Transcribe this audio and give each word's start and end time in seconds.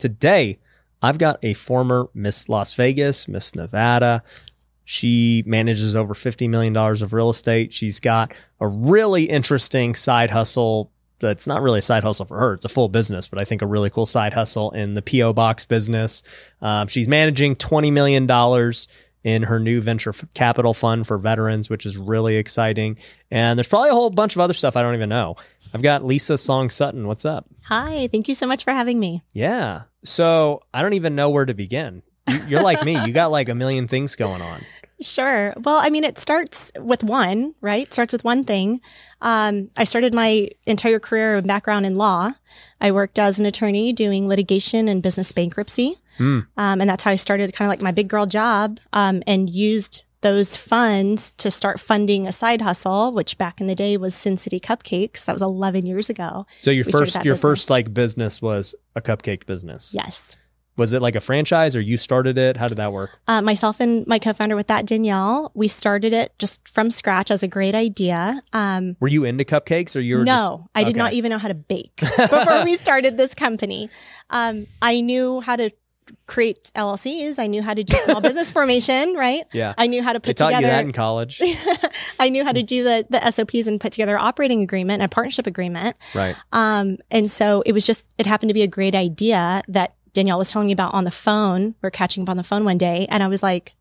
today 0.00 0.58
I've 1.02 1.18
got 1.18 1.38
a 1.42 1.54
former 1.54 2.08
Miss 2.14 2.48
Las 2.48 2.74
Vegas, 2.74 3.26
Miss 3.28 3.54
Nevada. 3.54 4.22
She 4.84 5.42
manages 5.46 5.94
over 5.94 6.14
$50 6.14 6.48
million 6.48 6.76
of 6.76 7.12
real 7.12 7.30
estate. 7.30 7.72
She's 7.72 8.00
got 8.00 8.34
a 8.58 8.66
really 8.66 9.24
interesting 9.24 9.94
side 9.94 10.30
hustle 10.30 10.90
that's 11.20 11.46
not 11.46 11.62
really 11.62 11.78
a 11.78 11.82
side 11.82 12.02
hustle 12.02 12.26
for 12.26 12.38
her. 12.38 12.54
It's 12.54 12.64
a 12.64 12.68
full 12.68 12.88
business, 12.88 13.28
but 13.28 13.38
I 13.38 13.44
think 13.44 13.62
a 13.62 13.66
really 13.66 13.90
cool 13.90 14.06
side 14.06 14.32
hustle 14.32 14.70
in 14.72 14.94
the 14.94 15.02
PO 15.02 15.34
box 15.34 15.64
business. 15.64 16.22
Um, 16.62 16.88
she's 16.88 17.06
managing 17.06 17.56
$20 17.56 17.92
million 17.92 18.26
in 19.24 19.42
her 19.44 19.60
new 19.60 19.80
venture 19.80 20.14
capital 20.34 20.72
fund 20.74 21.06
for 21.06 21.18
veterans, 21.18 21.68
which 21.68 21.84
is 21.86 21.96
really 21.98 22.36
exciting. 22.36 22.96
And 23.30 23.58
there's 23.58 23.68
probably 23.68 23.90
a 23.90 23.94
whole 23.94 24.10
bunch 24.10 24.34
of 24.34 24.40
other 24.40 24.54
stuff 24.54 24.76
I 24.76 24.82
don't 24.82 24.94
even 24.94 25.08
know. 25.08 25.36
I've 25.74 25.82
got 25.82 26.04
Lisa 26.04 26.38
Song 26.38 26.70
Sutton. 26.70 27.06
What's 27.06 27.24
up? 27.24 27.46
Hi, 27.64 28.08
thank 28.10 28.28
you 28.28 28.34
so 28.34 28.46
much 28.46 28.64
for 28.64 28.72
having 28.72 28.98
me. 28.98 29.22
Yeah. 29.32 29.82
So 30.04 30.62
I 30.72 30.82
don't 30.82 30.94
even 30.94 31.14
know 31.14 31.30
where 31.30 31.44
to 31.44 31.54
begin. 31.54 32.02
You- 32.28 32.40
You're 32.48 32.62
like 32.62 32.84
me. 32.84 32.98
You 33.04 33.12
got 33.12 33.30
like 33.30 33.48
a 33.48 33.54
million 33.54 33.88
things 33.88 34.16
going 34.16 34.40
on. 34.40 34.60
Sure. 35.02 35.54
Well, 35.56 35.78
I 35.82 35.88
mean, 35.88 36.04
it 36.04 36.18
starts 36.18 36.70
with 36.78 37.02
one, 37.02 37.54
right? 37.62 37.86
It 37.86 37.92
starts 37.94 38.12
with 38.12 38.22
one 38.22 38.44
thing. 38.44 38.80
Um, 39.22 39.70
I 39.76 39.84
started 39.84 40.12
my 40.12 40.48
entire 40.66 40.98
career 41.00 41.36
and 41.36 41.46
background 41.46 41.86
in 41.86 41.96
law. 41.96 42.32
I 42.82 42.92
worked 42.92 43.18
as 43.18 43.40
an 43.40 43.46
attorney 43.46 43.92
doing 43.94 44.28
litigation 44.28 44.88
and 44.88 45.02
business 45.02 45.32
bankruptcy. 45.32 45.96
Hmm. 46.16 46.40
Um, 46.56 46.80
and 46.80 46.90
that's 46.90 47.04
how 47.04 47.10
I 47.10 47.16
started 47.16 47.52
kind 47.52 47.66
of 47.66 47.70
like 47.70 47.82
my 47.82 47.92
big 47.92 48.08
girl 48.08 48.26
job 48.26 48.80
um, 48.92 49.22
and 49.26 49.48
used 49.48 50.04
those 50.22 50.56
funds 50.56 51.30
to 51.32 51.50
start 51.50 51.80
funding 51.80 52.26
a 52.26 52.32
side 52.32 52.60
hustle, 52.60 53.12
which 53.12 53.38
back 53.38 53.60
in 53.60 53.66
the 53.66 53.74
day 53.74 53.96
was 53.96 54.14
Sin 54.14 54.36
City 54.36 54.60
Cupcakes. 54.60 55.24
That 55.24 55.32
was 55.32 55.42
11 55.42 55.86
years 55.86 56.10
ago. 56.10 56.46
So 56.60 56.70
your 56.70 56.84
first 56.84 57.16
your 57.16 57.34
business. 57.34 57.40
first 57.40 57.70
like 57.70 57.94
business 57.94 58.42
was 58.42 58.74
a 58.94 59.00
cupcake 59.00 59.46
business. 59.46 59.92
Yes. 59.94 60.36
Was 60.76 60.94
it 60.94 61.02
like 61.02 61.14
a 61.14 61.20
franchise 61.20 61.76
or 61.76 61.80
you 61.80 61.98
started 61.98 62.38
it? 62.38 62.56
How 62.56 62.66
did 62.66 62.78
that 62.78 62.92
work? 62.92 63.10
Uh, 63.28 63.42
myself 63.42 63.80
and 63.80 64.06
my 64.06 64.18
co-founder 64.18 64.56
with 64.56 64.68
that, 64.68 64.86
Danielle, 64.86 65.50
we 65.52 65.68
started 65.68 66.14
it 66.14 66.32
just 66.38 66.66
from 66.66 66.90
scratch 66.90 67.30
as 67.30 67.42
a 67.42 67.48
great 67.48 67.74
idea. 67.74 68.40
Um, 68.54 68.96
Were 68.98 69.08
you 69.08 69.24
into 69.24 69.44
cupcakes 69.44 69.94
or 69.94 70.00
you 70.00 70.18
were 70.18 70.24
no, 70.24 70.32
just 70.32 70.70
I 70.74 70.84
did 70.84 70.90
okay. 70.90 70.98
not 70.98 71.12
even 71.12 71.30
know 71.30 71.38
how 71.38 71.48
to 71.48 71.54
bake 71.54 71.96
before 71.96 72.64
we 72.64 72.76
started 72.76 73.18
this 73.18 73.34
company. 73.34 73.90
Um, 74.30 74.66
I 74.80 75.02
knew 75.02 75.40
how 75.42 75.56
to 75.56 75.70
create 76.26 76.70
LLCs. 76.74 77.38
I 77.38 77.46
knew 77.46 77.62
how 77.62 77.74
to 77.74 77.82
do 77.84 77.96
small 77.98 78.20
business 78.20 78.50
formation, 78.56 79.14
right? 79.14 79.44
Yeah. 79.52 79.74
I 79.78 79.86
knew 79.86 80.02
how 80.02 80.12
to 80.12 80.20
put 80.20 80.28
They 80.28 80.32
taught 80.34 80.48
together. 80.50 80.66
you 80.66 80.72
that 80.72 80.84
in 80.84 80.92
college. 80.92 81.40
I 82.20 82.28
knew 82.28 82.44
how 82.44 82.52
to 82.52 82.62
do 82.62 82.84
the 82.84 83.06
the 83.08 83.30
SOPs 83.30 83.66
and 83.66 83.80
put 83.80 83.92
together 83.92 84.18
operating 84.18 84.62
agreement, 84.62 85.02
and 85.02 85.10
partnership 85.10 85.46
agreement. 85.46 85.96
right. 86.14 86.34
Um, 86.52 86.98
and 87.10 87.30
so 87.30 87.62
it 87.66 87.72
was 87.72 87.86
just 87.86 88.06
it 88.18 88.26
happened 88.26 88.50
to 88.50 88.54
be 88.54 88.62
a 88.62 88.68
great 88.68 88.94
idea 88.94 89.62
that 89.68 89.94
Danielle 90.12 90.38
was 90.38 90.50
telling 90.50 90.66
me 90.66 90.72
about 90.72 90.92
on 90.94 91.04
the 91.04 91.10
phone. 91.10 91.74
We 91.82 91.86
are 91.86 91.90
catching 91.90 92.22
up 92.24 92.28
on 92.28 92.36
the 92.36 92.42
phone 92.44 92.64
one 92.64 92.78
day, 92.78 93.06
and 93.10 93.22
I 93.22 93.28
was 93.28 93.42
like, 93.42 93.72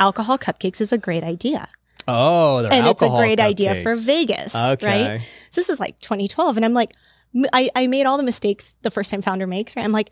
"Alcohol 0.00 0.38
cupcakes 0.38 0.80
is 0.80 0.92
a 0.92 0.98
great 0.98 1.24
idea." 1.24 1.68
Oh, 2.08 2.62
they're 2.62 2.72
and 2.72 2.86
it's 2.88 3.02
a 3.02 3.08
great 3.08 3.38
idea 3.38 3.76
for. 3.82 3.94
Vegas, 3.94 4.54
Okay. 4.56 4.86
right? 5.08 5.20
So 5.50 5.60
this 5.60 5.70
is 5.70 5.78
like 5.78 6.00
2012, 6.00 6.56
and 6.56 6.64
I'm 6.64 6.72
like, 6.74 6.90
I, 7.52 7.70
I 7.76 7.86
made 7.86 8.06
all 8.06 8.16
the 8.16 8.22
mistakes 8.24 8.74
the 8.82 8.90
first 8.90 9.10
time 9.10 9.22
founder 9.22 9.46
makes. 9.46 9.76
Right? 9.76 9.84
I'm 9.84 9.92
like, 9.92 10.10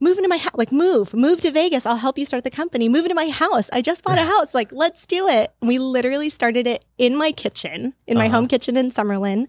move 0.00 0.18
into 0.18 0.28
my 0.28 0.36
house, 0.36 0.54
like 0.54 0.72
move, 0.72 1.14
move 1.14 1.40
to 1.40 1.50
Vegas. 1.50 1.86
I'll 1.86 1.96
help 1.96 2.18
you 2.18 2.24
start 2.26 2.44
the 2.44 2.50
company. 2.50 2.88
Move 2.88 3.04
into 3.04 3.14
my 3.14 3.28
house. 3.28 3.70
I 3.72 3.80
just 3.80 4.04
bought 4.04 4.18
a 4.18 4.24
house. 4.24 4.54
Like, 4.54 4.70
let's 4.72 5.06
do 5.06 5.26
it. 5.28 5.52
We 5.62 5.78
literally 5.78 6.28
started 6.28 6.66
it 6.66 6.84
in 6.98 7.16
my 7.16 7.32
kitchen, 7.32 7.94
in 8.06 8.16
my 8.16 8.26
Uh-huh. 8.26 8.36
home 8.36 8.48
kitchen 8.48 8.76
in 8.76 8.90
Summerlin, 8.90 9.46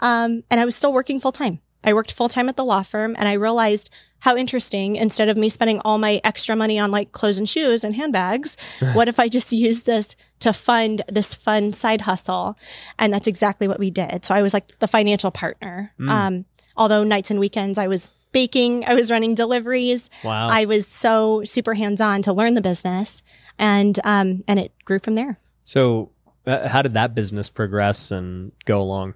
um, 0.00 0.42
and 0.50 0.60
I 0.60 0.64
was 0.64 0.74
still 0.74 0.92
working 0.92 1.20
full 1.20 1.32
time. 1.32 1.60
I 1.84 1.92
worked 1.92 2.12
full 2.12 2.28
time 2.28 2.48
at 2.48 2.56
the 2.56 2.64
law 2.64 2.82
firm, 2.82 3.14
and 3.18 3.28
I 3.28 3.34
realized 3.34 3.90
how 4.20 4.36
interesting. 4.36 4.96
Instead 4.96 5.28
of 5.28 5.36
me 5.36 5.50
spending 5.50 5.80
all 5.80 5.98
my 5.98 6.18
extra 6.24 6.56
money 6.56 6.78
on 6.78 6.90
like 6.90 7.12
clothes 7.12 7.36
and 7.36 7.46
shoes 7.46 7.84
and 7.84 7.94
handbags, 7.94 8.56
what 8.94 9.06
if 9.06 9.20
I 9.20 9.28
just 9.28 9.52
use 9.52 9.82
this 9.82 10.16
to 10.40 10.54
fund 10.54 11.02
this 11.08 11.34
fun 11.34 11.74
side 11.74 12.00
hustle? 12.02 12.56
And 12.98 13.12
that's 13.12 13.26
exactly 13.26 13.68
what 13.68 13.78
we 13.78 13.90
did. 13.90 14.24
So 14.24 14.34
I 14.34 14.40
was 14.40 14.54
like 14.54 14.78
the 14.78 14.88
financial 14.88 15.30
partner. 15.30 15.92
Mm. 16.00 16.08
Um, 16.08 16.44
although 16.74 17.04
nights 17.04 17.30
and 17.30 17.38
weekends 17.38 17.76
I 17.78 17.86
was 17.86 18.12
baking, 18.34 18.84
I 18.84 18.92
was 18.92 19.10
running 19.10 19.32
deliveries. 19.34 20.10
Wow. 20.22 20.48
I 20.50 20.66
was 20.66 20.86
so 20.86 21.42
super 21.44 21.72
hands 21.72 22.02
on 22.02 22.20
to 22.22 22.34
learn 22.34 22.52
the 22.52 22.60
business, 22.60 23.22
and 23.58 23.98
um, 24.04 24.44
and 24.46 24.60
it 24.60 24.72
grew 24.84 24.98
from 24.98 25.14
there. 25.14 25.38
so 25.64 26.10
uh, 26.46 26.68
how 26.68 26.82
did 26.82 26.92
that 26.92 27.14
business 27.14 27.48
progress 27.48 28.10
and 28.10 28.52
go 28.66 28.82
along? 28.82 29.14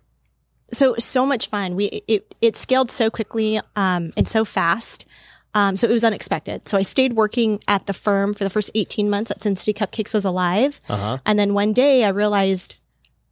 so 0.72 0.94
so 0.98 1.26
much 1.26 1.48
fun. 1.48 1.76
We 1.76 1.86
it 2.06 2.34
it 2.40 2.56
scaled 2.56 2.90
so 2.90 3.10
quickly 3.10 3.60
um, 3.76 4.12
and 4.16 4.26
so 4.28 4.44
fast. 4.44 5.06
Um, 5.54 5.76
so 5.76 5.88
it 5.88 5.92
was 5.92 6.04
unexpected. 6.04 6.68
So 6.68 6.76
I 6.76 6.82
stayed 6.82 7.14
working 7.14 7.60
at 7.66 7.86
the 7.86 7.94
firm 7.94 8.34
for 8.34 8.44
the 8.44 8.50
first 8.50 8.70
18 8.74 9.08
months 9.08 9.30
that 9.30 9.42
Sin 9.42 9.56
City 9.56 9.72
Cupcakes 9.72 10.12
was 10.12 10.26
alive. 10.26 10.80
Uh-huh. 10.90 11.18
And 11.24 11.38
then 11.38 11.54
one 11.54 11.72
day 11.72 12.04
I 12.04 12.10
realized, 12.10 12.76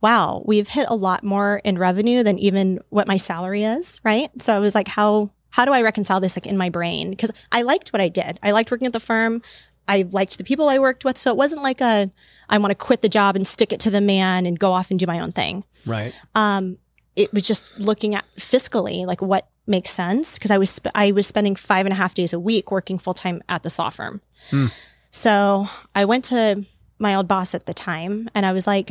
wow, 0.00 0.42
we've 0.46 0.66
hit 0.66 0.86
a 0.88 0.94
lot 0.94 1.22
more 1.22 1.60
in 1.62 1.78
revenue 1.78 2.22
than 2.22 2.38
even 2.38 2.80
what 2.88 3.06
my 3.06 3.18
salary 3.18 3.64
is, 3.64 4.00
right? 4.02 4.30
So 4.40 4.56
I 4.56 4.60
was 4.60 4.74
like, 4.74 4.88
how 4.88 5.30
how 5.50 5.64
do 5.64 5.72
I 5.72 5.82
reconcile 5.82 6.20
this 6.20 6.36
like 6.36 6.46
in 6.46 6.56
my 6.56 6.68
brain? 6.70 7.10
Because 7.10 7.32
I 7.52 7.62
liked 7.62 7.90
what 7.90 8.00
I 8.00 8.08
did. 8.08 8.38
I 8.42 8.50
liked 8.50 8.70
working 8.70 8.86
at 8.86 8.92
the 8.92 9.00
firm. 9.00 9.42
I 9.88 10.06
liked 10.10 10.36
the 10.38 10.44
people 10.44 10.68
I 10.68 10.78
worked 10.78 11.04
with. 11.04 11.16
So 11.16 11.30
it 11.30 11.36
wasn't 11.36 11.62
like 11.62 11.80
a 11.80 12.10
I 12.48 12.58
want 12.58 12.70
to 12.72 12.74
quit 12.76 13.02
the 13.02 13.08
job 13.08 13.36
and 13.36 13.46
stick 13.46 13.72
it 13.72 13.80
to 13.80 13.90
the 13.90 14.00
man 14.00 14.46
and 14.46 14.58
go 14.58 14.72
off 14.72 14.90
and 14.90 14.98
do 15.00 15.06
my 15.06 15.18
own 15.20 15.32
thing 15.32 15.64
Right. 15.86 16.12
um, 16.34 16.78
it 17.16 17.32
was 17.32 17.42
just 17.44 17.78
looking 17.80 18.14
at 18.14 18.24
fiscally, 18.38 19.06
like 19.06 19.22
what 19.22 19.48
makes 19.66 19.90
sense. 19.90 20.34
Because 20.34 20.50
I 20.50 20.58
was 20.58 20.70
sp- 20.70 20.92
I 20.94 21.12
was 21.12 21.26
spending 21.26 21.56
five 21.56 21.86
and 21.86 21.92
a 21.92 21.96
half 21.96 22.12
days 22.14 22.32
a 22.32 22.38
week 22.40 22.70
working 22.70 22.98
full 22.98 23.14
time 23.14 23.42
at 23.48 23.62
this 23.62 23.78
law 23.78 23.90
firm. 23.90 24.20
Hmm. 24.50 24.66
So 25.10 25.66
I 25.94 26.04
went 26.04 26.24
to 26.26 26.66
my 26.98 27.14
old 27.14 27.26
boss 27.28 27.54
at 27.54 27.66
the 27.66 27.74
time, 27.74 28.28
and 28.34 28.44
I 28.46 28.52
was 28.52 28.66
like, 28.66 28.90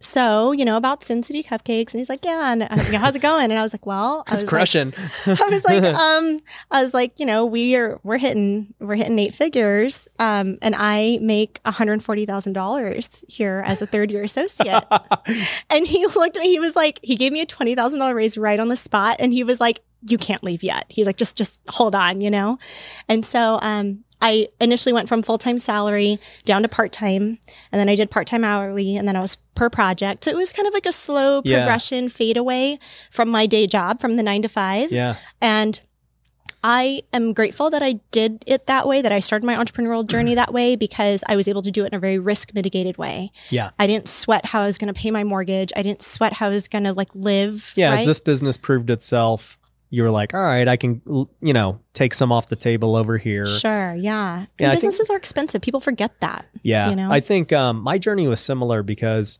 "So 0.00 0.52
you 0.52 0.64
know 0.64 0.76
about 0.76 1.02
Sin 1.02 1.22
City 1.22 1.42
Cupcakes?" 1.42 1.92
And 1.92 2.00
he's 2.00 2.08
like, 2.08 2.24
"Yeah." 2.24 2.52
And 2.52 2.64
I 2.64 2.74
like, 2.74 2.92
how's 2.92 3.16
it 3.16 3.22
going? 3.22 3.44
And 3.50 3.58
I 3.58 3.62
was 3.62 3.72
like, 3.72 3.86
"Well, 3.86 4.24
I 4.26 4.32
It's 4.32 4.42
was 4.42 4.42
like, 4.42 4.48
crushing. 4.48 4.94
I 5.26 5.48
was 5.50 5.64
like, 5.64 5.82
um, 5.94 6.40
I 6.70 6.82
was 6.82 6.94
like, 6.94 7.18
you 7.18 7.26
know, 7.26 7.44
we 7.46 7.76
are 7.76 8.00
we're 8.02 8.18
hitting 8.18 8.74
we're 8.78 8.94
hitting 8.94 9.18
eight 9.18 9.34
figures, 9.34 10.08
um, 10.18 10.58
and 10.62 10.74
I 10.76 11.18
make 11.22 11.60
one 11.64 11.74
hundred 11.74 12.02
forty 12.02 12.26
thousand 12.26 12.52
dollars 12.52 13.24
here 13.28 13.62
as 13.66 13.82
a 13.82 13.86
third 13.86 14.10
year 14.10 14.22
associate. 14.22 14.84
and 15.70 15.86
he 15.86 16.06
looked 16.06 16.36
at 16.36 16.42
me. 16.42 16.50
He 16.50 16.60
was 16.60 16.76
like, 16.76 17.00
he 17.02 17.16
gave 17.16 17.32
me 17.32 17.40
a 17.40 17.46
twenty 17.46 17.74
thousand 17.74 18.00
dollar 18.00 18.14
raise 18.14 18.36
right 18.38 18.60
on 18.60 18.68
the 18.68 18.76
spot, 18.76 19.16
and 19.18 19.32
he 19.32 19.44
was 19.44 19.60
like, 19.60 19.80
you 20.08 20.18
can't 20.18 20.44
leave 20.44 20.62
yet. 20.62 20.84
He's 20.88 21.06
like, 21.06 21.16
just 21.16 21.36
just 21.36 21.60
hold 21.68 21.94
on, 21.94 22.20
you 22.20 22.30
know. 22.30 22.58
And 23.08 23.24
so, 23.24 23.58
um. 23.62 24.04
I 24.20 24.48
initially 24.60 24.92
went 24.92 25.08
from 25.08 25.22
full 25.22 25.38
time 25.38 25.58
salary 25.58 26.18
down 26.44 26.62
to 26.62 26.68
part 26.68 26.90
time, 26.92 27.38
and 27.70 27.78
then 27.80 27.88
I 27.88 27.94
did 27.94 28.10
part 28.10 28.26
time 28.26 28.44
hourly, 28.44 28.96
and 28.96 29.06
then 29.06 29.14
I 29.16 29.20
was 29.20 29.36
per 29.54 29.68
project. 29.70 30.24
So 30.24 30.30
it 30.30 30.36
was 30.36 30.52
kind 30.52 30.66
of 30.66 30.74
like 30.74 30.86
a 30.86 30.92
slow 30.92 31.42
Yeah. 31.44 31.58
progression 31.58 32.08
fade 32.08 32.36
away 32.36 32.78
from 33.10 33.28
my 33.28 33.46
day 33.46 33.66
job, 33.66 34.00
from 34.00 34.16
the 34.16 34.22
nine 34.22 34.42
to 34.42 34.48
five. 34.48 34.90
yeah. 34.92 35.16
And 35.40 35.80
I 36.64 37.02
am 37.12 37.32
grateful 37.32 37.70
that 37.70 37.82
I 37.82 38.00
did 38.10 38.42
it 38.46 38.66
that 38.66 38.88
way, 38.88 39.00
that 39.00 39.12
I 39.12 39.20
started 39.20 39.46
my 39.46 39.54
entrepreneurial 39.54 40.04
journey 40.10 40.34
that 40.34 40.52
way 40.52 40.74
because 40.74 41.22
I 41.28 41.36
was 41.36 41.46
able 41.46 41.62
to 41.62 41.70
do 41.70 41.84
it 41.84 41.88
in 41.92 41.94
a 41.94 42.00
very 42.00 42.18
risk 42.18 42.54
mitigated 42.54 42.98
way. 42.98 43.30
Yeah. 43.50 43.70
I 43.78 43.86
didn't 43.86 44.08
sweat 44.08 44.46
how 44.46 44.62
I 44.62 44.66
was 44.66 44.76
going 44.78 44.92
to 44.92 44.98
pay 44.98 45.10
my 45.12 45.22
mortgage. 45.22 45.70
I 45.76 45.82
didn't 45.82 46.02
sweat 46.02 46.32
how 46.32 46.46
I 46.46 46.48
was 46.50 46.66
going 46.66 46.84
to 46.84 46.92
like 46.92 47.10
live. 47.14 47.72
Yeah. 47.76 47.90
right? 47.90 48.00
As 48.00 48.06
this 48.06 48.18
business 48.20 48.56
proved 48.56 48.90
itself, 48.90 49.58
you 49.90 50.02
were 50.02 50.10
like, 50.10 50.34
all 50.34 50.40
right, 50.42 50.66
I 50.66 50.76
can, 50.76 51.00
you 51.06 51.52
know, 51.52 51.80
take 51.92 52.12
some 52.12 52.32
off 52.32 52.48
the 52.48 52.56
table 52.56 52.96
over 52.96 53.16
here. 53.18 53.46
Sure. 53.46 53.94
Yeah. 53.94 54.46
Yeah, 54.58 54.68
I 54.68 54.70
think- 54.70 54.74
businesses 54.74 55.10
are 55.10 55.16
expensive. 55.16 55.62
People 55.62 55.80
forget 55.80 56.20
that. 56.20 56.46
Yeah. 56.62 56.90
you 56.90 56.96
know? 56.96 57.10
I 57.10 57.20
think 57.20 57.52
um, 57.52 57.80
my 57.82 57.96
journey 57.98 58.26
was 58.26 58.40
similar 58.40 58.82
because, 58.82 59.38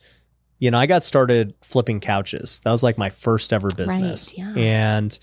you 0.58 0.70
know, 0.70 0.78
I 0.78 0.86
got 0.86 1.02
started 1.02 1.54
flipping 1.62 2.00
couches. 2.00 2.60
That 2.60 2.70
was 2.70 2.82
like 2.82 2.96
my 2.96 3.10
first 3.10 3.52
ever 3.52 3.68
business. 3.76 4.36
yeah. 4.38 4.54
And, 4.56 5.18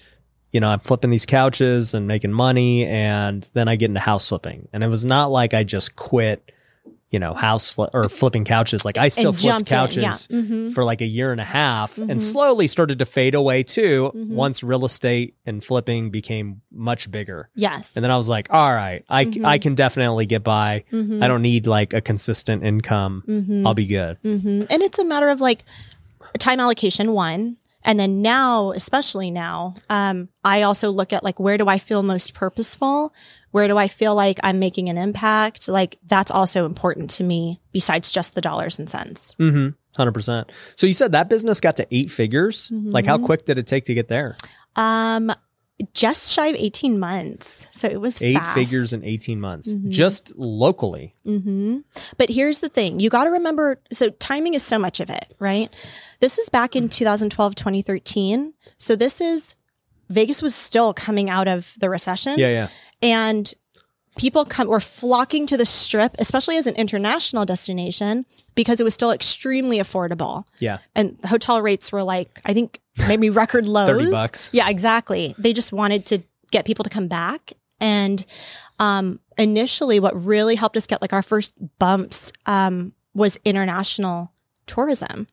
you 0.52 0.60
know, 0.60 0.68
I'm 0.68 0.80
flipping 0.80 1.10
these 1.10 1.26
couches 1.26 1.94
and 1.94 2.06
making 2.08 2.32
money. 2.34 2.86
And 2.86 3.48
then 3.54 3.68
I 3.68 3.76
get 3.78 3.88
into 3.90 4.02
house 4.02 4.28
flipping. 4.30 4.68
And 4.74 4.84
it 4.84 4.88
was 4.88 5.04
not 5.06 5.32
like 5.32 5.54
I 5.54 5.64
just 5.64 5.96
quit, 5.96 6.52
you 7.14 7.20
know, 7.20 7.34
house 7.36 7.70
flip 7.70 7.92
or 7.94 8.10
flipping 8.10 8.44
couches. 8.44 8.84
Like 8.84 8.98
I 8.98 9.08
still 9.08 9.30
And 9.30 9.40
flipped 9.40 9.68
couches 9.70 10.28
yeah. 10.30 10.38
Mhm. 10.38 10.74
for 10.74 10.84
like 10.84 11.00
a 11.00 11.06
year 11.06 11.32
and 11.32 11.40
a 11.40 11.44
half 11.46 11.96
Mhm. 11.96 12.10
and 12.10 12.22
slowly 12.22 12.68
started 12.68 13.00
to 13.00 13.06
fade 13.06 13.36
away 13.36 13.62
too 13.64 14.12
Mhm. 14.16 14.30
once 14.30 14.64
real 14.64 14.84
estate 14.84 15.36
and 15.46 15.64
flipping 15.64 16.10
became 16.10 16.62
much 16.72 17.10
bigger. 17.12 17.50
Yes. 17.56 17.96
And 17.96 18.04
then 18.04 18.12
I 18.12 18.18
was 18.18 18.28
like, 18.30 18.48
all 18.52 18.74
right, 18.74 19.06
I. 19.10 19.32
I 19.44 19.58
can 19.60 19.76
definitely 19.76 20.26
get 20.26 20.44
by. 20.44 20.84
Mhm. 20.92 21.24
I 21.24 21.28
don't 21.28 21.44
need 21.44 21.68
like 21.68 21.94
a 21.94 22.02
consistent 22.02 22.64
income. 22.64 23.24
Mhm. 23.28 23.66
I'll 23.66 23.74
be 23.76 23.86
good. 23.86 24.18
And 24.24 24.66
it's 24.70 24.98
a 25.00 25.06
matter 25.06 25.30
of 25.30 25.40
like 25.40 25.64
time 26.40 26.60
allocation, 26.60 27.12
one. 27.14 27.58
And 27.86 28.00
then 28.00 28.22
now, 28.22 28.72
especially 28.72 29.30
now, 29.30 29.74
um, 29.90 30.30
I 30.44 30.62
also 30.64 30.90
look 30.90 31.12
at 31.14 31.24
like 31.24 31.40
where 31.40 31.58
do 31.58 31.68
I 31.68 31.78
feel 31.78 32.02
most 32.02 32.34
purposeful? 32.34 33.14
Where 33.54 33.68
do 33.68 33.78
I 33.78 33.88
feel 33.88 34.16
like 34.16 34.40
I'm 34.44 34.58
making 34.58 34.90
an 34.90 34.98
impact? 34.98 35.68
Like 35.70 35.98
that's 36.08 36.32
also 36.32 36.66
important 36.66 37.12
to 37.12 37.24
me 37.24 37.62
besides 37.72 38.10
just 38.12 38.34
the 38.34 38.42
dollars 38.42 38.80
and 38.80 38.90
cents. 38.90 39.36
Mm-hmm. 39.40 39.70
Hundred 39.96 40.12
percent. 40.14 40.52
So 40.76 40.88
you 40.88 40.94
said 40.94 41.12
that 41.12 41.30
business 41.30 41.60
got 41.60 41.76
to 41.78 41.88
eight 41.92 42.10
figures. 42.10 42.70
Like 42.74 43.06
how 43.06 43.18
Mhm. 43.20 43.26
quick 43.26 43.46
did 43.46 43.60
it 43.60 43.68
take 43.68 43.86
to 43.86 43.94
get 43.94 44.08
there? 44.08 44.36
Um, 44.76 45.32
just 45.94 46.32
shy 46.32 46.48
of 46.48 46.56
18 46.58 46.98
months. 46.98 47.68
So 47.72 47.88
it 47.88 48.02
was 48.02 48.20
Eight 48.24 48.38
fast. 48.38 48.56
figures 48.56 48.92
in 48.92 49.04
18 49.04 49.40
months, 49.40 49.72
Mhm. 49.72 49.90
just 49.90 50.36
locally. 50.36 51.14
hmm 51.24 51.80
But 52.18 52.30
here's 52.30 52.58
the 52.60 52.70
thing 52.70 53.00
you 53.00 53.12
got 53.12 53.26
to 53.26 53.30
remember 53.30 53.80
so 53.92 54.10
timing 54.10 54.56
is 54.56 54.64
so 54.64 54.80
much 54.80 55.00
of 55.00 55.12
it, 55.12 55.34
right? 55.40 55.70
This 56.22 56.40
is 56.40 56.50
back 56.50 56.76
in 56.76 56.90
2012, 56.90 57.54
2013. 57.54 58.54
So 58.80 58.96
this 58.96 59.22
is 59.22 59.56
Vegas 60.10 60.42
was 60.42 60.54
still 60.56 60.94
coming 60.94 61.30
out 61.30 61.48
of 61.48 61.74
the 61.80 61.90
recession. 61.90 62.34
Yeah, 62.38 62.50
yeah. 62.50 62.68
And 63.04 63.54
people 64.18 64.46
come 64.46 64.68
were 64.68 64.80
flocking 64.80 65.46
to 65.48 65.58
the 65.58 65.66
strip, 65.66 66.16
especially 66.20 66.58
as 66.58 66.68
an 66.68 66.76
international 66.76 67.46
destination, 67.46 68.26
because 68.56 68.80
it 68.80 68.84
was 68.84 68.94
still 68.94 69.12
extremely 69.12 69.80
affordable. 69.80 70.46
Yeah. 70.60 70.80
And 70.96 71.20
hotel 71.26 71.62
rates 71.62 71.92
were 71.92 72.04
like, 72.04 72.42
I 72.46 72.54
think 72.54 72.80
maybe 73.08 73.30
record 73.30 73.68
lows. 73.68 73.88
30 73.88 74.12
bucks. 74.12 74.50
Yeah, 74.54 74.70
exactly. 74.70 75.36
They 75.38 75.54
just 75.54 75.72
wanted 75.72 76.06
to 76.08 76.24
get 76.52 76.66
people 76.66 76.84
to 76.84 76.90
come 76.90 77.08
back. 77.08 77.54
And 77.80 78.24
um, 78.80 79.20
initially, 79.38 80.00
what 80.00 80.20
really 80.24 80.56
helped 80.56 80.78
us 80.78 80.88
get 80.88 81.02
like 81.02 81.14
our 81.14 81.24
first 81.24 81.54
bumps 81.80 82.32
um, 82.46 82.94
was 83.14 83.40
international 83.44 84.32
tourism. 84.68 85.28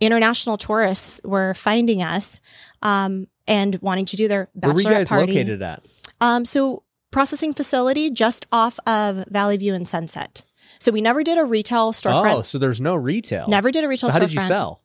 International 0.00 0.58
tourists 0.58 1.20
were 1.24 1.54
finding 1.54 2.02
us 2.02 2.38
um, 2.82 3.26
and 3.48 3.76
wanting 3.80 4.04
to 4.06 4.16
do 4.16 4.28
their 4.28 4.48
Where 4.52 4.74
were 4.74 4.80
you 4.80 4.88
guys 4.90 5.08
party. 5.08 5.32
located 5.32 5.62
at? 5.62 5.82
Um, 6.20 6.44
so 6.44 6.82
processing 7.10 7.54
facility 7.54 8.10
just 8.10 8.46
off 8.52 8.78
of 8.86 9.24
Valley 9.28 9.56
View 9.56 9.74
and 9.74 9.86
Sunset. 9.88 10.44
So 10.78 10.92
we 10.92 11.00
never 11.00 11.22
did 11.22 11.38
a 11.38 11.44
retail 11.44 11.92
storefront. 11.92 12.34
Oh, 12.34 12.42
so 12.42 12.58
there's 12.58 12.80
no 12.80 12.94
retail. 12.94 13.48
Never 13.48 13.70
did 13.70 13.84
a 13.84 13.88
retail 13.88 14.10
So 14.10 14.12
how 14.12 14.18
storefront. 14.18 14.28
did 14.28 14.34
you 14.34 14.40
sell? 14.42 14.82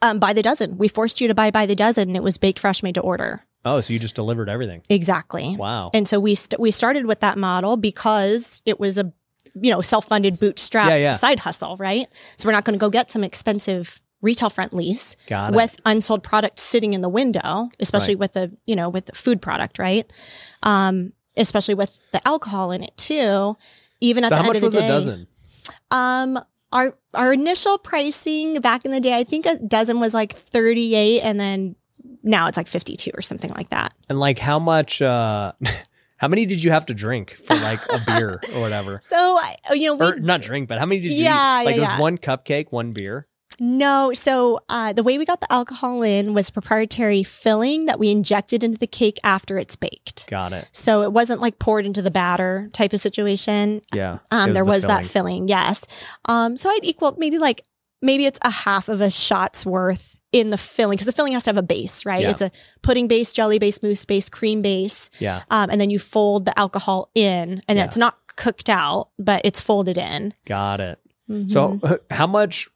Um, 0.00 0.18
by 0.20 0.32
the 0.32 0.42
dozen. 0.42 0.78
We 0.78 0.88
forced 0.88 1.20
you 1.20 1.28
to 1.28 1.34
buy 1.34 1.50
by 1.50 1.66
the 1.66 1.74
dozen, 1.74 2.08
and 2.08 2.16
it 2.16 2.22
was 2.22 2.38
baked 2.38 2.60
fresh, 2.60 2.82
made 2.82 2.94
to 2.94 3.00
order. 3.00 3.42
Oh, 3.64 3.80
so 3.80 3.92
you 3.92 3.98
just 3.98 4.14
delivered 4.14 4.48
everything. 4.48 4.82
Exactly. 4.88 5.56
Wow. 5.56 5.90
And 5.92 6.06
so 6.08 6.20
we 6.20 6.36
st- 6.36 6.60
we 6.60 6.70
started 6.70 7.04
with 7.06 7.20
that 7.20 7.36
model 7.36 7.76
because 7.76 8.62
it 8.64 8.78
was 8.78 8.96
a 8.96 9.12
you 9.60 9.70
know 9.72 9.80
self 9.80 10.06
funded 10.06 10.34
bootstrapped 10.34 10.88
Yeah, 10.88 10.96
yeah. 10.96 11.12
side 11.12 11.40
hustle, 11.40 11.76
right? 11.78 12.06
So 12.36 12.46
we're 12.48 12.52
not 12.52 12.64
going 12.64 12.78
to 12.78 12.80
go 12.80 12.90
get 12.90 13.10
some 13.10 13.24
expensive 13.24 14.00
retail 14.22 14.50
front 14.50 14.72
lease 14.72 15.16
with 15.50 15.80
unsold 15.84 16.22
product 16.22 16.58
sitting 16.60 16.92
in 16.94 17.00
the 17.00 17.08
window, 17.08 17.68
especially 17.80 18.14
with 18.14 18.34
the 18.34 18.56
you 18.66 18.76
know 18.76 18.88
with 18.88 19.06
the 19.06 19.12
food 19.12 19.42
product, 19.42 19.80
right? 19.80 20.10
Um, 20.62 21.12
especially 21.38 21.74
with 21.74 21.98
the 22.12 22.26
alcohol 22.26 22.70
in 22.72 22.82
it 22.82 22.96
too. 22.96 23.56
Even 24.00 24.24
at 24.24 24.28
so 24.28 24.36
the 24.36 24.42
how 24.42 24.42
end 24.42 24.48
much 24.48 24.56
of 24.56 24.60
the 24.62 24.66
was 24.66 24.74
day, 24.74 24.84
a 24.84 24.88
dozen? 24.88 25.26
Um, 25.90 26.38
our 26.72 26.96
our 27.14 27.32
initial 27.32 27.78
pricing 27.78 28.60
back 28.60 28.84
in 28.84 28.90
the 28.90 29.00
day, 29.00 29.16
I 29.16 29.24
think 29.24 29.46
a 29.46 29.56
dozen 29.58 30.00
was 30.00 30.14
like 30.14 30.32
thirty 30.32 30.94
eight, 30.94 31.20
and 31.22 31.40
then 31.40 31.76
now 32.22 32.46
it's 32.46 32.56
like 32.56 32.66
fifty 32.66 32.96
two 32.96 33.10
or 33.14 33.22
something 33.22 33.50
like 33.56 33.70
that. 33.70 33.94
And 34.08 34.20
like 34.20 34.38
how 34.38 34.58
much 34.58 35.00
uh 35.02 35.52
how 36.18 36.28
many 36.28 36.46
did 36.46 36.62
you 36.62 36.70
have 36.70 36.86
to 36.86 36.94
drink 36.94 37.32
for 37.32 37.54
like 37.56 37.80
a 37.90 37.98
beer 38.06 38.40
or 38.54 38.60
whatever? 38.60 39.00
So 39.02 39.16
I- 39.16 39.56
you 39.72 39.86
know, 39.86 39.94
we 39.94 40.06
Or 40.06 40.16
not 40.16 40.42
drink, 40.42 40.68
but 40.68 40.78
how 40.78 40.86
many 40.86 41.00
did 41.00 41.12
you 41.12 41.24
Yeah, 41.24 41.62
eat? 41.62 41.64
Like 41.64 41.76
yeah, 41.76 41.78
it 41.78 41.80
was 41.80 41.92
yeah. 41.92 42.00
one 42.00 42.18
cupcake, 42.18 42.70
one 42.72 42.92
beer. 42.92 43.26
No. 43.60 44.12
So 44.12 44.60
uh, 44.68 44.92
the 44.92 45.02
way 45.02 45.18
we 45.18 45.24
got 45.24 45.40
the 45.40 45.52
alcohol 45.52 46.02
in 46.02 46.34
was 46.34 46.50
proprietary 46.50 47.22
filling 47.22 47.86
that 47.86 47.98
we 47.98 48.10
injected 48.10 48.62
into 48.62 48.78
the 48.78 48.86
cake 48.86 49.18
after 49.24 49.58
it's 49.58 49.76
baked. 49.76 50.26
Got 50.28 50.52
it. 50.52 50.68
So 50.72 51.02
it 51.02 51.12
wasn't 51.12 51.40
like 51.40 51.58
poured 51.58 51.86
into 51.86 52.02
the 52.02 52.10
batter 52.10 52.70
type 52.72 52.92
of 52.92 53.00
situation. 53.00 53.82
Yeah. 53.94 54.18
Um, 54.30 54.50
It 54.50 54.54
there 54.54 54.64
the 54.64 54.70
was 54.70 54.82
that 54.84 55.06
filling. 55.06 55.46
filling, 55.46 55.48
yes. 55.48 55.84
Um, 56.26 56.56
so 56.56 56.70
I'd 56.70 56.80
equal 56.84 57.14
maybe 57.18 57.38
like 57.38 57.62
maybe 58.00 58.26
it's 58.26 58.38
a 58.44 58.50
half 58.50 58.88
of 58.88 59.00
a 59.00 59.10
shot's 59.10 59.66
worth 59.66 60.14
in 60.30 60.50
the 60.50 60.58
filling 60.58 60.96
because 60.96 61.06
the 61.06 61.12
filling 61.12 61.32
has 61.32 61.42
to 61.44 61.48
have 61.50 61.56
a 61.56 61.62
base, 61.62 62.04
right? 62.04 62.20
Yeah. 62.22 62.30
It's 62.30 62.42
a 62.42 62.50
pudding 62.82 63.08
base, 63.08 63.32
jelly 63.32 63.58
base, 63.58 63.82
mousse 63.82 64.04
base, 64.04 64.28
cream 64.28 64.60
base, 64.62 65.08
Yeah. 65.18 65.40
um, 65.50 65.70
and 65.70 65.80
then 65.80 65.88
you 65.90 65.98
fold 65.98 66.44
the 66.44 66.56
alcohol 66.58 67.10
in, 67.14 67.62
and 67.66 67.78
Yeah. 67.78 67.84
it's 67.86 67.96
not 67.96 68.18
cooked 68.36 68.68
out, 68.68 69.08
but 69.18 69.40
it's 69.44 69.60
folded 69.60 69.96
in. 69.96 70.34
Got 70.44 70.80
it. 70.80 70.98
Mhm. 71.30 71.50
So 71.50 71.80
how 72.10 72.26
much 72.26 72.68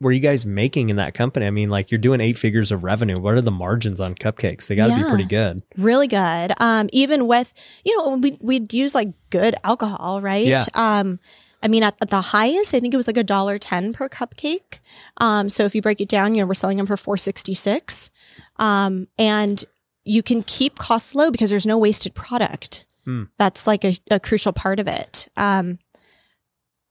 were 0.00 0.12
you 0.12 0.20
guys 0.20 0.44
making 0.44 0.90
in 0.90 0.96
that 0.96 1.14
company? 1.14 1.46
I 1.46 1.50
mean, 1.50 1.70
like 1.70 1.90
you're 1.90 1.98
doing 1.98 2.20
eight 2.20 2.36
figures 2.36 2.70
of 2.70 2.84
revenue. 2.84 3.18
What 3.18 3.34
are 3.34 3.40
the 3.40 3.50
margins 3.50 4.00
on 4.00 4.14
cupcakes? 4.14 4.68
They 4.68 4.76
got 4.76 4.88
to 4.88 4.96
be 4.96 5.08
pretty 5.08 5.24
good. 5.24 5.62
really 5.76 6.08
good. 6.08 6.52
Um, 6.58 6.88
even 6.92 7.26
with 7.26 7.52
you 7.84 7.96
know 7.96 8.16
we 8.16 8.38
we'd 8.40 8.72
use 8.72 8.94
like 8.94 9.08
good 9.30 9.54
alcohol, 9.64 10.20
right? 10.20 10.46
Yeah. 10.46 10.62
Um, 10.74 11.18
I 11.62 11.68
mean, 11.68 11.82
at, 11.82 11.96
at 12.00 12.10
the 12.10 12.20
highest, 12.20 12.74
I 12.74 12.80
think 12.80 12.92
it 12.92 12.98
was 12.98 13.06
like 13.06 13.16
a 13.16 13.24
dollar 13.24 13.58
ten 13.58 13.92
per 13.92 14.08
cupcake. 14.08 14.78
Um, 15.16 15.48
so 15.48 15.64
if 15.64 15.74
you 15.74 15.82
break 15.82 16.00
it 16.00 16.08
down, 16.08 16.34
you 16.34 16.42
know, 16.42 16.46
we're 16.46 16.54
selling 16.54 16.76
them 16.76 16.86
for 16.86 16.96
four 16.96 17.16
sixty 17.16 17.54
six, 17.54 18.10
um, 18.56 19.08
and 19.18 19.64
you 20.04 20.22
can 20.22 20.42
keep 20.42 20.76
costs 20.78 21.14
low 21.14 21.30
because 21.30 21.50
there's 21.50 21.66
no 21.66 21.78
wasted 21.78 22.14
product. 22.14 22.86
Hmm. 23.04 23.24
That's 23.38 23.66
like 23.66 23.84
a, 23.84 23.96
a 24.10 24.20
crucial 24.20 24.52
part 24.52 24.78
of 24.80 24.88
it. 24.88 25.28
Um, 25.36 25.78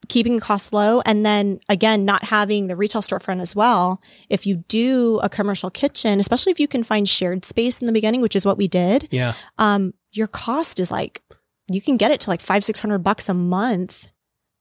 keeping 0.07 0.39
costs 0.39 0.71
low, 0.73 1.01
and 1.05 1.25
then 1.25 1.59
again, 1.69 2.05
not 2.05 2.23
having 2.23 2.67
the 2.67 2.75
retail 2.75 3.01
storefront 3.01 3.41
as 3.41 3.55
well. 3.55 4.01
If 4.29 4.45
you 4.45 4.57
do 4.67 5.19
a 5.23 5.29
commercial 5.29 5.69
kitchen, 5.69 6.19
especially 6.19 6.51
if 6.51 6.59
you 6.59 6.67
can 6.67 6.83
find 6.83 7.07
shared 7.07 7.45
space 7.45 7.81
in 7.81 7.87
the 7.87 7.93
beginning, 7.93 8.21
which 8.21 8.35
is 8.35 8.45
what 8.45 8.57
we 8.57 8.67
did, 8.67 9.07
Yeah. 9.11 9.33
um, 9.57 9.93
your 10.11 10.27
cost 10.27 10.79
is 10.79 10.91
like 10.91 11.21
you 11.69 11.81
can 11.81 11.97
get 11.97 12.11
it 12.11 12.19
to 12.21 12.29
like 12.29 12.41
five, 12.41 12.63
six 12.63 12.79
hundred 12.79 12.99
bucks 12.99 13.27
a 13.29 13.33
month 13.33 14.07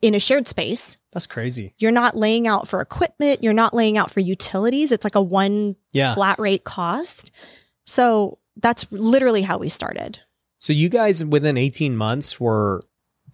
in 0.02 0.14
a 0.14 0.20
shared 0.20 0.46
space. 0.48 0.96
That's 1.12 1.26
crazy. 1.26 1.74
You're 1.78 1.92
not 1.92 2.16
laying 2.16 2.46
out 2.46 2.66
for 2.68 2.80
equipment, 2.80 3.42
you're 3.42 3.52
not 3.52 3.72
laying 3.74 3.96
out 3.98 4.10
for 4.10 4.20
utilities. 4.20 4.90
It's 4.92 5.04
like 5.04 5.14
a 5.14 5.22
one 5.22 5.76
Yeah. 5.92 6.14
flat 6.14 6.38
rate 6.38 6.64
cost. 6.64 7.30
So 7.86 8.38
that's 8.56 8.90
literally 8.92 9.42
how 9.42 9.58
we 9.58 9.68
started. 9.68 10.20
So 10.58 10.72
you 10.72 10.88
guys 10.88 11.24
within 11.24 11.56
18 11.56 11.96
months 11.96 12.40
were 12.40 12.82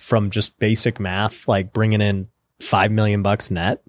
from 0.01 0.31
just 0.31 0.59
basic 0.59 0.99
math, 0.99 1.47
like 1.47 1.73
bringing 1.73 2.01
in 2.01 2.29
5 2.61 2.91
million 2.91 3.23
bucks 3.23 3.51
net. 3.51 3.83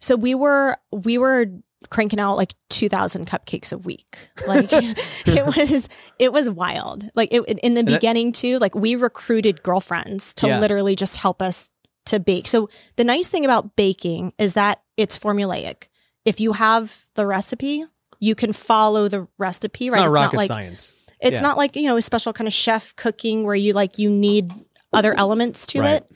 So 0.00 0.16
we 0.16 0.34
were 0.34 0.76
we 0.92 1.18
were 1.18 1.46
cranking 1.90 2.18
out 2.18 2.36
like 2.36 2.54
2000 2.70 3.26
cupcakes 3.26 3.72
a 3.72 3.78
week. 3.78 4.16
Like 4.46 4.68
it 4.72 5.46
was 5.46 5.88
it 6.18 6.32
was 6.32 6.50
wild. 6.50 7.04
Like 7.14 7.32
it, 7.32 7.42
in 7.62 7.74
the 7.74 7.82
that- 7.82 7.92
beginning 7.92 8.32
too, 8.32 8.58
like 8.58 8.74
we 8.74 8.96
recruited 8.96 9.62
girlfriends 9.62 10.34
to 10.34 10.48
Yeah. 10.48 10.60
literally 10.60 10.96
just 10.96 11.16
help 11.18 11.42
us 11.42 11.70
to 12.06 12.20
bake. 12.20 12.46
So 12.46 12.68
the 12.96 13.04
nice 13.04 13.26
thing 13.28 13.44
about 13.44 13.76
baking 13.76 14.32
is 14.38 14.54
that 14.54 14.80
it's 14.96 15.18
formulaic. 15.18 15.84
If 16.24 16.40
you 16.40 16.52
have 16.54 17.08
the 17.14 17.26
recipe, 17.26 17.84
you 18.20 18.34
can 18.34 18.52
follow 18.52 19.08
the 19.08 19.26
recipe, 19.38 19.90
right? 19.90 19.98
Not 20.00 20.06
it's 20.06 20.14
rocket 20.14 20.34
not 20.36 20.38
like 20.40 20.48
science. 20.48 20.92
it's 21.20 21.36
Yeah. 21.36 21.40
not 21.42 21.56
like, 21.56 21.76
you 21.76 21.84
know, 21.86 21.96
a 21.96 22.02
special 22.02 22.32
kind 22.32 22.48
of 22.48 22.54
chef 22.54 22.94
cooking 22.96 23.44
where 23.44 23.54
you 23.54 23.72
like 23.74 23.98
you 23.98 24.08
need 24.08 24.52
other 24.92 25.14
elements 25.16 25.66
to 25.68 25.80
Right. 25.80 25.96
it. 26.02 26.10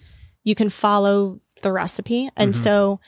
You 0.44 0.54
can 0.54 0.70
follow 0.70 1.40
the 1.62 1.72
recipe. 1.72 2.30
And 2.36 2.52
Mhm. 2.54 2.62
so 2.62 3.00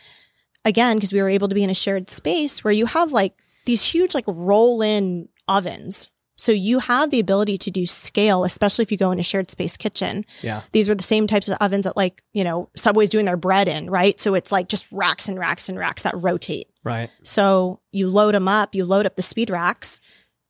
again, 0.64 0.96
because 0.96 1.12
we 1.12 1.20
were 1.22 1.28
able 1.28 1.48
to 1.48 1.54
be 1.54 1.62
in 1.64 1.70
a 1.70 1.74
shared 1.74 2.10
space 2.10 2.62
where 2.62 2.72
you 2.72 2.86
have 2.86 3.12
like 3.12 3.34
these 3.64 3.84
huge 3.84 4.14
like 4.14 4.24
roll 4.26 4.82
in 4.82 5.28
ovens. 5.48 6.08
So 6.36 6.50
you 6.50 6.80
have 6.80 7.10
the 7.10 7.20
ability 7.20 7.56
to 7.58 7.70
do 7.70 7.86
scale, 7.86 8.42
especially 8.44 8.82
if 8.82 8.90
you 8.90 8.98
go 8.98 9.12
in 9.12 9.20
a 9.20 9.22
shared 9.22 9.50
space 9.50 9.76
kitchen. 9.76 10.24
Yeah. 10.42 10.62
These 10.72 10.88
were 10.88 10.94
the 10.96 11.02
same 11.04 11.26
types 11.28 11.48
of 11.48 11.56
ovens 11.60 11.84
that 11.84 11.96
like, 11.96 12.22
you 12.32 12.42
know, 12.42 12.68
Subway's 12.76 13.10
doing 13.10 13.26
their 13.26 13.36
bread 13.36 13.68
in, 13.68 13.88
right? 13.88 14.20
So 14.20 14.34
it's 14.34 14.50
like 14.50 14.68
just 14.68 14.90
racks 14.90 15.28
and 15.28 15.38
racks 15.38 15.68
and 15.68 15.78
racks 15.78 16.02
that 16.02 16.14
rotate. 16.16 16.68
Right. 16.84 17.10
So 17.22 17.80
you 17.92 18.08
load 18.08 18.34
them 18.34 18.48
up, 18.48 18.74
you 18.74 18.84
load 18.84 19.06
up 19.06 19.14
the 19.14 19.22
speed 19.22 19.50
racks, 19.50 20.00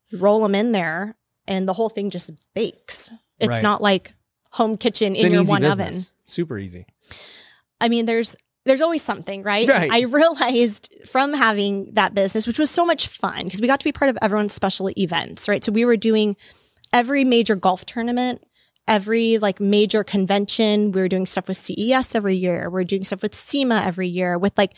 you 0.09 0.17
roll 0.19 0.43
them 0.43 0.55
in 0.55 0.73
there, 0.73 1.17
and 1.47 1.69
the 1.69 1.75
whole 1.75 1.91
thing 1.91 2.09
just 2.11 2.31
bakes. 2.55 3.11
It's 3.39 3.49
Right. 3.51 3.63
not 3.63 3.83
like 3.83 4.15
home 4.53 4.77
kitchen 4.77 5.15
It's 5.17 5.25
in 5.25 5.33
your 5.33 5.45
one 5.45 5.63
business. 5.63 5.89
oven. 5.89 6.03
Super 6.25 6.59
easy. 6.59 6.87
I 7.81 7.89
mean, 7.89 8.07
there's 8.07 8.37
there's 8.65 8.81
always 8.81 9.03
something, 9.03 9.43
right? 9.43 9.69
Right. 9.69 9.91
I 9.91 10.03
realized 10.03 10.93
from 11.07 11.35
having 11.35 11.93
that 11.95 12.15
business, 12.15 12.47
which 12.47 12.59
was 12.59 12.71
so 12.71 12.85
much 12.87 13.09
fun 13.09 13.45
because 13.45 13.61
we 13.61 13.67
got 13.67 13.81
to 13.81 13.85
be 13.85 13.91
part 13.93 14.09
of 14.09 14.19
everyone's 14.23 14.53
special 14.55 14.89
events, 14.97 15.49
right? 15.49 15.65
So 15.65 15.73
we 15.73 15.85
were 15.85 15.97
doing 15.97 16.37
every 16.93 17.25
major 17.25 17.57
golf 17.57 17.85
tournament, 17.87 18.45
every 18.87 19.39
like 19.39 19.59
major 19.59 20.05
convention. 20.05 20.93
We 20.93 21.01
were 21.01 21.09
doing 21.09 21.27
stuff 21.27 21.49
with 21.49 21.57
CES 21.57 22.15
every 22.15 22.37
year. 22.37 22.71
We 22.71 22.83
are 22.83 22.85
doing 22.85 23.03
stuff 23.03 23.23
with 23.23 23.35
SEMA 23.35 23.83
every 23.85 24.07
year 24.07 24.39
with 24.39 24.57
like 24.57 24.75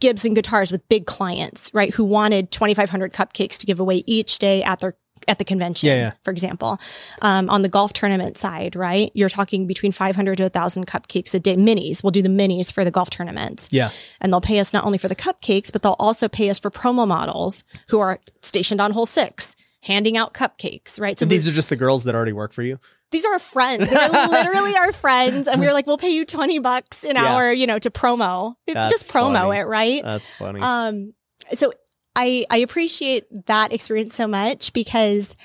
Gibson 0.00 0.34
guitars 0.34 0.70
with 0.70 0.88
big 0.88 1.06
clients, 1.06 1.70
right? 1.74 1.92
Who 1.94 2.04
wanted 2.04 2.50
2,500 2.52 3.12
cupcakes 3.12 3.56
to 3.58 3.66
give 3.66 3.80
away 3.80 4.04
each 4.06 4.38
day 4.38 4.62
at 4.62 4.80
their 4.80 4.96
at 5.28 5.38
the 5.38 5.44
convention, 5.44 5.88
Yeah, 5.88 5.94
yeah. 5.96 6.12
for 6.24 6.30
example. 6.30 6.78
Um, 7.22 7.50
on 7.50 7.62
the 7.62 7.68
golf 7.68 7.92
tournament 7.92 8.36
side, 8.36 8.76
right? 8.76 9.10
You're 9.14 9.28
talking 9.28 9.66
between 9.66 9.92
500 9.92 10.36
to 10.36 10.42
1,000 10.44 10.86
cupcakes 10.86 11.34
a 11.34 11.40
day. 11.40 11.56
Minis. 11.56 12.02
We'll 12.02 12.10
do 12.12 12.22
the 12.22 12.28
minis 12.28 12.72
for 12.72 12.84
the 12.84 12.90
golf 12.90 13.10
tournaments. 13.10 13.68
Yeah. 13.72 13.90
And 14.20 14.32
they'll 14.32 14.40
pay 14.40 14.60
us 14.60 14.72
not 14.72 14.84
only 14.84 14.98
for 14.98 15.08
the 15.08 15.16
cupcakes, 15.16 15.72
but 15.72 15.82
they'll 15.82 15.96
also 15.98 16.28
pay 16.28 16.48
us 16.50 16.58
for 16.58 16.70
promo 16.70 17.06
models 17.08 17.64
who 17.88 17.98
are 18.00 18.20
stationed 18.42 18.80
on 18.80 18.92
hole 18.92 19.06
six, 19.06 19.56
handing 19.82 20.16
out 20.16 20.34
cupcakes, 20.34 21.00
right? 21.00 21.18
So 21.18 21.24
And 21.24 21.30
these 21.30 21.46
are 21.48 21.52
just 21.52 21.70
the 21.70 21.76
girls 21.76 22.04
that 22.04 22.14
already 22.14 22.32
work 22.32 22.52
for 22.52 22.62
you. 22.62 22.78
these 23.12 23.24
are 23.24 23.32
our 23.34 23.38
friends. 23.38 23.88
They're 23.88 24.08
literally 24.28 24.76
our 24.76 24.92
friends. 24.92 25.48
And 25.48 25.60
we 25.60 25.66
were 25.66 25.72
like, 25.72 25.86
we'll 25.86 25.96
pay 25.98 26.10
you 26.10 26.24
20 26.24 26.58
bucks 26.58 27.04
an 27.04 27.16
Yeah. 27.16 27.24
hour, 27.24 27.52
you 27.52 27.66
know, 27.66 27.78
to 27.78 27.90
promo. 27.90 28.54
That's 28.66 28.92
Just 28.92 29.08
promo 29.08 29.32
funny. 29.48 29.60
it, 29.60 29.64
right? 29.64 30.02
That's 30.04 30.28
funny. 30.28 30.60
Um, 30.60 31.14
so 31.54 31.72
I 32.16 32.44
I 32.50 32.58
appreciate 32.58 33.46
that 33.46 33.72
experience 33.72 34.14
so 34.14 34.26
much 34.26 34.72
because 34.72 35.36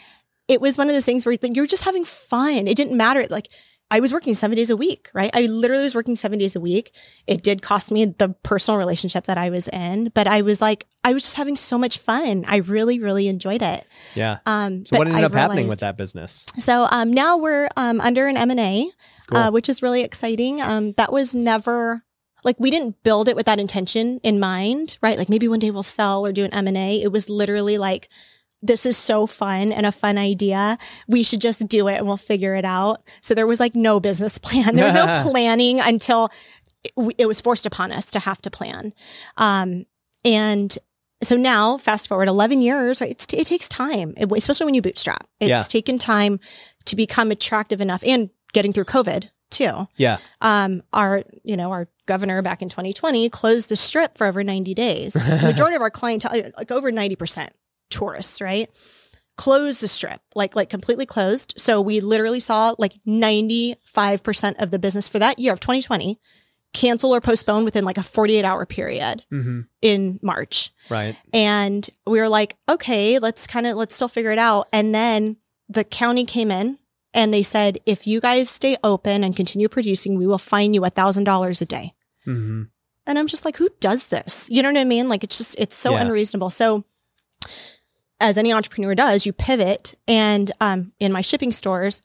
it 0.47 0.59
was 0.59 0.77
one 0.77 0.87
of 0.87 0.95
those 0.95 1.05
things 1.05 1.25
where 1.25 1.35
you're 1.53 1.67
just 1.67 1.83
having 1.83 2.05
fun. 2.05 2.67
It 2.67 2.75
didn't 2.75 2.97
matter. 2.97 3.25
Like 3.29 3.47
I 3.91 3.99
was 3.99 4.13
working 4.13 4.33
seven 4.33 4.55
days 4.55 4.69
a 4.69 4.77
week, 4.77 5.09
right? 5.13 5.29
I 5.33 5.47
literally 5.47 5.83
was 5.83 5.93
working 5.93 6.15
seven 6.15 6.39
days 6.39 6.55
a 6.55 6.61
week. 6.61 6.93
It 7.27 7.43
did 7.43 7.61
cost 7.61 7.91
me 7.91 8.05
the 8.05 8.29
personal 8.41 8.77
relationship 8.77 9.25
that 9.25 9.37
I 9.37 9.49
was 9.49 9.67
in, 9.67 10.11
but 10.15 10.27
I 10.27 10.43
was 10.43 10.61
like, 10.61 10.87
I 11.03 11.11
was 11.11 11.23
just 11.23 11.35
having 11.35 11.57
so 11.57 11.77
much 11.77 11.97
fun. 11.97 12.45
I 12.47 12.57
really, 12.57 12.99
really 12.99 13.27
enjoyed 13.27 13.61
it. 13.61 13.85
Yeah. 14.15 14.39
Um, 14.45 14.85
So 14.85 14.97
what 14.97 15.07
ended 15.07 15.23
I 15.23 15.25
up 15.25 15.33
happening 15.33 15.67
with 15.67 15.81
that 15.81 15.97
business? 15.97 16.45
So 16.57 16.87
um, 16.89 17.11
now 17.11 17.37
we're 17.37 17.67
um, 17.75 17.99
under 17.99 18.27
an 18.27 18.37
M 18.37 18.49
and 18.49 18.59
A, 18.61 18.89
uh, 19.33 19.51
which 19.51 19.67
is 19.67 19.81
really 19.81 20.03
exciting. 20.03 20.61
Um, 20.61 20.93
that 20.93 21.11
was 21.11 21.35
never 21.35 22.05
like 22.43 22.60
we 22.60 22.71
didn't 22.71 23.01
build 23.03 23.27
it 23.27 23.36
with 23.36 23.45
that 23.45 23.60
intention 23.60 24.19
in 24.24 24.39
mind, 24.39 24.98
right? 25.01 25.17
Like 25.17 25.29
maybe 25.29 25.48
one 25.48 25.60
day 25.60 25.71
we'll 25.71 25.83
sell 25.83 26.25
or 26.25 26.31
do 26.31 26.43
an 26.45 26.53
M 26.53 26.67
and 26.67 26.77
A. 26.77 27.01
It 27.01 27.12
was 27.12 27.29
literally 27.29 27.77
like 27.77 28.10
this 28.63 28.86
is 28.86 28.95
so 28.95 29.25
fun 29.25 29.71
and 29.71 29.86
a 29.88 29.91
fun 29.91 30.17
idea. 30.19 30.77
We 31.07 31.24
should 31.24 31.41
just 31.41 31.67
do 31.67 31.88
it 31.88 31.95
and 31.95 32.05
we'll 32.05 32.17
figure 32.17 32.53
it 32.55 32.65
out. 32.65 33.01
So 33.21 33.33
there 33.33 33.48
was 33.48 33.60
like 33.60 33.74
no 33.74 34.00
business 34.00 34.38
plan. 34.45 34.75
There 34.75 34.86
was 34.86 34.93
no 34.93 35.21
planning 35.31 35.79
until 35.79 36.29
it, 36.83 37.15
it 37.17 37.25
was 37.25 37.41
forced 37.41 37.65
upon 37.65 37.91
us 37.91 38.05
to 38.12 38.19
have 38.19 38.41
to 38.43 38.51
plan. 38.51 38.93
Um, 39.38 39.86
and 40.24 40.77
so 41.24 41.36
now, 41.38 41.77
fast 41.77 42.07
forward 42.07 42.27
11 42.27 42.62
years, 42.62 43.01
right? 43.01 43.12
It's, 43.12 43.25
it 43.33 43.45
takes 43.48 43.67
time, 43.67 44.13
it- 44.17 44.31
especially 44.31 44.65
when 44.65 44.74
you 44.75 44.81
bootstrap. 44.81 45.27
It's 45.39 45.50
Yeah. 45.50 45.62
taken 45.63 45.98
time 46.00 46.39
to 46.86 46.95
become 46.95 47.29
attractive 47.31 47.81
enough 47.81 48.03
and 48.05 48.29
getting 48.53 48.74
through 48.74 48.86
COVID 48.86 49.29
too. 49.51 49.88
Yeah. 49.96 50.17
Um, 50.41 50.84
our, 50.93 51.24
you 51.43 51.58
know, 51.58 51.72
our 51.72 51.88
governor 52.05 52.41
back 52.41 52.62
in 52.62 52.70
2020 52.70 53.29
closed 53.29 53.70
the 53.70 53.75
strip 53.75 54.17
for 54.17 54.27
over 54.27 54.43
90 54.43 54.74
days. 54.74 55.13
The 55.13 55.39
majority 55.43 55.75
of 55.75 55.81
our 55.81 55.89
clientele, 55.89 56.51
like 56.58 56.72
over 56.72 56.91
90% 56.91 57.50
tourists, 57.89 58.41
right? 58.41 58.70
Closed 59.38 59.81
the 59.81 59.88
strip, 59.88 60.22
like, 60.36 60.55
like 60.55 60.70
completely 60.70 61.05
closed. 61.05 61.53
So 61.58 61.81
we 61.81 62.00
literally 62.00 62.39
saw 62.39 62.75
like 62.77 62.93
95% 63.08 64.62
of 64.62 64.72
the 64.72 64.79
business 64.79 65.08
for 65.08 65.20
that 65.20 65.39
year 65.39 65.53
of 65.53 65.60
2020 65.60 66.20
cancel 66.74 67.13
or 67.13 67.20
postpone 67.20 67.65
within 67.65 67.84
like 67.84 67.98
a 67.98 68.03
48 68.03 68.46
hour 68.46 68.65
period 68.65 69.24
hmm 69.29 69.62
in 69.81 70.20
March. 70.22 70.70
Right. 70.89 71.17
And 71.34 71.89
we 72.05 72.20
were 72.20 72.29
like, 72.29 72.55
okay, 72.70 73.17
let's 73.17 73.48
kind 73.48 73.65
of 73.65 73.75
let's 73.75 73.96
still 73.96 74.08
figure 74.08 74.31
it 74.31 74.38
out. 74.38 74.67
And 74.72 74.93
then 74.93 75.38
the 75.70 75.84
county 75.84 76.24
came 76.24 76.51
in 76.51 76.77
and 77.13 77.34
they 77.34 77.44
said, 77.44 77.80
if 77.86 78.08
you 78.08 78.22
guys 78.22 78.50
stay 78.50 78.77
open 78.84 79.24
and 79.24 79.36
continue 79.36 79.68
producing, 79.68 80.18
we 80.18 80.25
will 80.27 80.38
fine 80.38 80.74
you 80.74 80.84
a 80.86 80.89
thousand 80.89 81.25
dollars 81.25 81.62
a 81.62 81.65
day. 81.65 81.94
hmm 82.25 82.63
And 83.06 83.20
I'm 83.20 83.27
just 83.27 83.46
like, 83.46 83.58
who 83.58 83.70
does 83.80 84.08
this? 84.08 84.48
You 84.50 84.62
know 84.63 84.70
what 84.70 84.80
I 84.80 84.86
mean? 84.86 85.10
Like 85.10 85.24
it's 85.24 85.38
just 85.38 85.60
it's 85.60 85.75
so 85.75 85.94
Yeah. 85.94 86.01
unreasonable. 86.01 86.50
So 86.50 86.86
as 88.20 88.38
any 88.38 88.53
entrepreneur 88.53 88.94
does, 88.96 89.25
you 89.25 89.34
pivot. 89.34 89.94
And 90.08 90.51
um, 90.62 90.91
in 91.00 91.12
my 91.12 91.22
shipping 91.22 91.51
stores, 91.51 92.01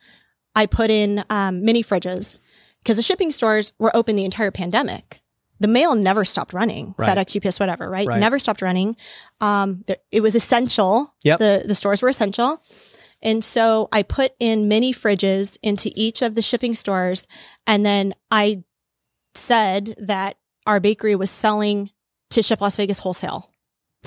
I 0.54 0.66
put 0.66 0.90
in 0.90 1.22
um, 1.28 1.64
mini 1.64 1.82
fridges 1.84 2.36
because 2.82 2.96
the 2.96 3.02
shipping 3.02 3.30
stores 3.30 3.72
were 3.78 3.94
open 3.94 4.16
the 4.16 4.24
entire 4.24 4.50
pandemic. 4.50 5.20
The 5.60 5.68
mail 5.68 5.94
never 5.94 6.24
stopped 6.24 6.52
running. 6.52 6.94
Right. 6.98 7.16
FedEx, 7.16 7.36
UPS, 7.46 7.60
whatever, 7.60 7.88
right? 7.88 8.06
Right. 8.06 8.20
Never 8.20 8.38
stopped 8.38 8.60
running. 8.62 8.96
Um, 9.40 9.84
there, 9.86 9.96
it 10.10 10.20
was 10.22 10.34
essential. 10.34 11.14
Yep. 11.24 11.38
The 11.38 11.64
the 11.66 11.74
stores 11.74 12.02
were 12.02 12.08
essential. 12.08 12.60
And 13.26 13.42
so 13.42 13.88
I 13.90 14.04
put 14.04 14.32
in 14.38 14.68
mini 14.68 14.94
fridges 14.94 15.58
into 15.60 15.90
each 15.96 16.22
of 16.22 16.36
the 16.36 16.42
shipping 16.42 16.74
stores. 16.74 17.26
And 17.66 17.84
then 17.84 18.14
I 18.30 18.62
said 19.34 19.96
that 19.98 20.38
our 20.64 20.78
bakery 20.78 21.16
was 21.16 21.30
selling 21.30 21.90
to 22.30 22.42
Ship 22.42 22.60
Las 22.60 22.76
Vegas 22.76 23.00
wholesale. 23.00 23.50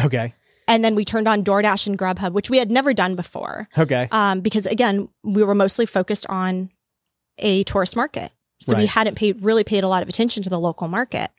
Okay. 0.03 0.33
And 0.69 0.85
then 0.85 0.95
we 0.95 1.03
turned 1.03 1.27
on 1.27 1.43
DoorDash 1.43 1.85
and 1.85 1.99
Grubhub, 1.99 2.31
which 2.31 2.49
we 2.49 2.59
had 2.59 2.71
never 2.71 2.93
done 2.93 3.15
before. 3.15 3.67
Okay. 3.77 4.07
Um, 4.11 4.39
because 4.39 4.65
again, 4.65 5.09
we 5.23 5.43
were 5.43 5.55
mostly 5.55 5.85
focused 5.85 6.25
on 6.29 6.69
a 7.39 7.63
tourist 7.65 7.97
market. 7.97 8.31
So 8.61 8.75
we 8.77 8.85
hadn't 8.85 9.15
paid 9.15 9.43
really 9.43 9.63
paid 9.63 9.83
a 9.83 9.87
lot 9.87 10.03
of 10.03 10.09
attention 10.09 10.43
to 10.43 10.49
the 10.49 10.59
local 10.59 10.87
market. 10.87 11.31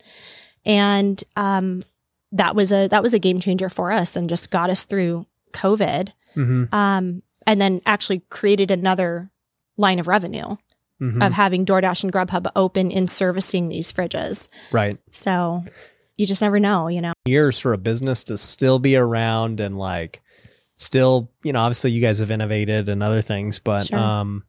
And 0.67 1.23
um, 1.37 1.85
that 2.33 2.55
was 2.55 2.73
a 2.73 2.89
that 2.89 3.03
was 3.03 3.15
a 3.15 3.19
game 3.19 3.41
changer 3.41 3.69
for 3.69 3.93
us 3.93 4.17
and 4.17 4.29
just 4.29 4.51
got 4.51 4.71
us 4.71 4.85
through 4.85 5.27
COVID. 5.53 6.13
hmm 6.35 6.65
Um, 6.73 7.23
and 7.51 7.61
then 7.61 7.83
actually 7.85 8.21
created 8.31 8.71
another 8.71 9.29
line 9.77 9.99
of 9.99 10.07
revenue 10.07 10.57
hmm 11.01 11.21
of 11.23 11.33
having 11.33 11.65
DoorDash 11.65 12.05
and 12.05 12.13
Grubhub 12.13 12.47
open 12.55 12.91
in 12.91 13.09
servicing 13.09 13.71
these 13.71 13.91
fridges. 13.91 14.49
Right. 14.71 14.99
So 15.11 15.65
you 16.19 16.27
just 16.27 16.43
never 16.43 16.61
know, 16.61 16.89
you 16.89 17.01
know. 17.01 17.15
Years 17.25 17.59
for 17.59 17.73
a 17.73 17.79
business 17.79 18.23
to 18.25 18.37
still 18.37 18.79
be 18.79 18.97
around 18.97 19.61
and 19.61 19.79
like 19.79 20.21
still, 20.77 21.31
you 21.43 21.55
know, 21.55 21.61
obviously 21.61 21.91
you 21.91 22.03
guys 22.03 22.19
have 22.19 22.31
innovated 22.31 22.91
and 22.91 23.03
other 23.03 23.23
things, 23.23 23.59
but 23.59 23.87
Sure. 23.87 23.99
um 23.99 24.45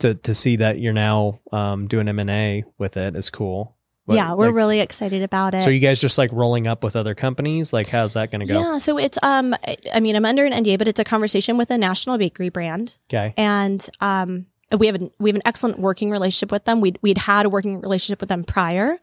to 0.00 0.14
to 0.14 0.34
see 0.34 0.56
that 0.56 0.78
you're 0.78 0.92
now 0.92 1.40
um 1.52 1.86
doing 1.88 2.06
M&A 2.06 2.64
with 2.78 2.98
it 2.98 3.18
is 3.18 3.30
cool. 3.30 3.74
But, 4.06 4.16
yeah, 4.16 4.34
we're 4.34 4.46
like, 4.46 4.54
really 4.56 4.80
excited 4.80 5.22
about 5.22 5.54
it. 5.54 5.62
So 5.62 5.70
you 5.70 5.78
guys 5.78 6.00
just 6.00 6.18
like 6.18 6.32
rolling 6.32 6.66
up 6.66 6.82
with 6.82 6.96
other 6.96 7.14
companies? 7.14 7.72
Like 7.72 7.86
how's 7.88 8.14
that 8.14 8.30
going 8.32 8.40
to 8.40 8.46
go? 8.52 8.58
Yeah, 8.60 8.78
so 8.78 8.98
it's 8.98 9.16
um 9.22 9.54
I- 9.66 9.76
I 9.94 10.00
mean 10.00 10.16
I'm 10.16 10.24
under 10.24 10.44
an 10.44 10.52
NDA, 10.52 10.76
but 10.78 10.88
it's 10.88 10.98
a 11.00 11.04
conversation 11.04 11.56
with 11.56 11.70
a 11.70 11.78
national 11.78 12.18
bakery 12.18 12.48
brand, 12.48 12.96
Okay. 13.12 13.32
and 13.36 13.86
um 14.00 14.46
we 14.76 14.86
have 14.86 14.96
an 14.96 15.10
we 15.20 15.30
have 15.30 15.36
an 15.36 15.42
excellent 15.44 15.78
working 15.78 16.10
relationship 16.10 16.50
with 16.50 16.64
them. 16.64 16.80
We'd 16.80 16.98
we'd 17.02 17.18
had 17.18 17.46
a 17.46 17.48
working 17.48 17.80
relationship 17.80 18.20
with 18.20 18.28
them 18.28 18.42
prior, 18.42 18.98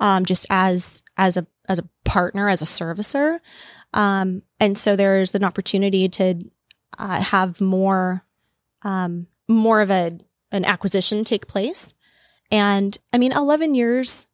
um 0.00 0.24
just 0.24 0.46
as 0.48 1.02
as 1.18 1.36
a 1.36 1.46
as 1.68 1.78
a 1.78 1.84
partner 2.06 2.48
as 2.48 2.62
a 2.62 2.64
servicer, 2.64 3.40
um 3.92 4.42
and 4.58 4.78
so 4.78 4.96
there's 4.96 5.34
an 5.34 5.44
opportunity 5.44 6.08
to 6.08 6.42
uh, 6.98 7.20
have 7.20 7.60
more 7.60 8.24
um 8.82 9.26
more 9.46 9.82
of 9.82 9.90
a 9.90 10.18
an 10.52 10.64
acquisition 10.64 11.22
take 11.24 11.46
place, 11.48 11.92
and 12.50 12.96
I 13.12 13.18
mean 13.18 13.32
11 13.32 13.74
years 13.74 14.26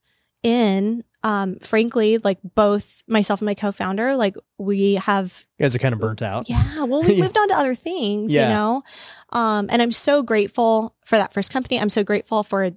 in 0.44 1.02
um 1.24 1.56
frankly 1.60 2.18
like 2.18 2.38
both 2.54 3.02
myself 3.08 3.40
and 3.40 3.46
my 3.46 3.54
co-founder 3.54 4.14
like 4.14 4.36
we 4.58 4.94
have 4.94 5.42
You 5.58 5.64
guys 5.64 5.74
are 5.74 5.78
kind 5.78 5.94
of 5.94 5.98
burnt 6.00 6.20
out. 6.22 6.48
yeah 6.50 6.84
well 6.84 7.02
we 7.02 7.18
moved 7.20 7.36
on 7.38 7.48
to 7.48 7.54
other 7.54 7.74
things 7.74 8.30
Yeah. 8.30 8.42
you 8.42 8.48
know 8.54 8.82
um 9.30 9.68
and 9.70 9.80
i'm 9.82 9.90
so 9.90 10.22
grateful 10.22 10.94
for 11.04 11.16
that 11.16 11.32
first 11.32 11.50
company 11.52 11.80
i'm 11.80 11.88
so 11.88 12.04
grateful 12.04 12.42
for 12.44 12.70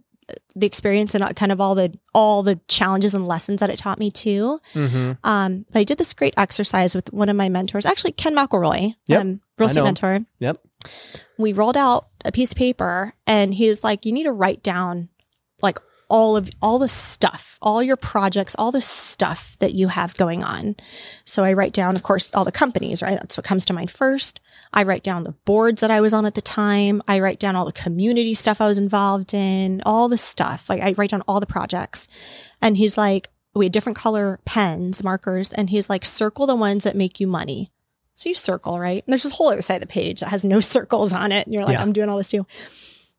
the 0.56 0.66
experience 0.66 1.14
and 1.16 1.36
kind 1.38 1.52
of 1.52 1.60
all 1.62 1.76
the 1.76 1.94
all 2.14 2.42
the 2.44 2.60
challenges 2.68 3.14
and 3.14 3.28
lessons 3.28 3.60
that 3.60 3.70
it 3.70 3.78
taught 3.80 4.00
me 4.00 4.12
too 4.12 4.60
hmm 4.74 5.12
um 5.26 5.66
but 5.72 5.80
i 5.80 5.84
did 5.84 5.98
this 5.98 6.14
great 6.14 6.34
exercise 6.38 6.96
with 6.96 7.12
one 7.14 7.28
of 7.30 7.36
my 7.36 7.50
mentors 7.50 7.86
actually 7.86 8.12
ken 8.14 8.34
mcelroy 8.36 8.94
Yep. 9.08 9.22
um 9.22 9.42
real 9.58 9.68
estate 9.68 9.84
mentor 9.84 10.20
Yep. 10.40 10.58
we 11.38 11.52
rolled 11.54 11.78
out 11.78 12.08
a 12.24 12.32
piece 12.32 12.52
of 12.52 12.58
paper 12.58 13.14
and 13.26 13.54
he 13.54 13.68
was 13.68 13.84
like 13.84 14.06
you 14.06 14.12
need 14.14 14.24
to 14.24 14.32
write 14.32 14.64
down 14.64 15.10
like 15.62 15.80
all 16.10 16.38
of 16.38 16.50
all 16.62 16.80
the 16.80 16.90
stuff 16.90 17.58
all 17.62 17.84
your 17.84 17.98
projects 17.98 18.56
all 18.58 18.72
the 18.72 18.82
stuff 18.82 19.58
that 19.60 19.74
you 19.74 19.90
have 19.90 20.16
going 20.18 20.44
on 20.44 20.76
so 21.26 21.44
i 21.44 21.52
write 21.52 21.74
down 21.74 21.96
of 21.96 22.04
course 22.04 22.34
all 22.34 22.46
the 22.46 22.52
companies 22.52 23.02
right 23.02 23.20
that's 23.20 23.38
what 23.38 23.46
comes 23.46 23.66
to 23.66 23.74
mind 23.74 23.92
first 23.92 24.40
i 24.74 24.84
write 24.84 25.04
down 25.04 25.24
the 25.24 25.34
boards 25.46 25.82
that 25.82 25.92
i 25.92 26.00
was 26.00 26.14
on 26.14 26.26
at 26.26 26.36
the 26.36 26.42
time 26.42 27.02
i 27.08 27.20
write 27.20 27.40
down 27.40 27.56
all 27.56 27.66
the 27.66 27.72
community 27.72 28.34
stuff 28.34 28.62
i 28.62 28.68
was 28.68 28.80
involved 28.80 29.34
in 29.34 29.82
all 29.86 30.08
the 30.08 30.18
stuff 30.18 30.70
like 30.70 30.82
i 30.82 30.94
write 30.94 31.10
down 31.10 31.24
all 31.28 31.40
the 31.40 31.46
projects 31.46 32.08
and 32.62 32.78
he's 32.78 32.98
like 32.98 33.30
we 33.54 33.66
had 33.66 33.72
different 33.72 33.98
color 33.98 34.40
pens 34.46 35.04
markers 35.04 35.52
and 35.52 35.70
he's 35.70 35.90
like 35.90 36.06
circle 36.06 36.46
the 36.46 36.56
ones 36.56 36.84
that 36.84 36.96
make 36.96 37.20
you 37.20 37.28
money 37.28 37.72
so 38.18 38.30
you 38.30 38.36
circle, 38.36 38.80
right? 38.80 39.04
And 39.06 39.14
there's 39.14 39.22
this 39.22 39.38
whole 39.38 39.50
other 39.50 39.62
side 39.62 39.76
of 39.76 39.82
the 39.82 39.88
page 39.88 40.22
that 40.22 40.30
has 40.30 40.44
no 40.44 40.60
circles 40.76 41.14
on 41.14 41.32
it. 41.32 41.46
And 41.46 41.54
you're 41.54 41.64
like, 41.64 41.74
Yeah. 41.74 41.84
I'm 41.84 41.94
doing 41.94 42.10
all 42.10 42.18
this 42.18 42.32
too. 42.32 42.48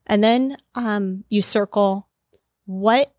And 0.08 0.24
then 0.24 0.56
um, 0.74 1.22
you 1.28 1.40
circle 1.40 2.07
what, 2.68 3.10